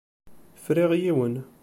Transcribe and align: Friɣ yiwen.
Friɣ 0.63 0.91
yiwen. 1.01 1.35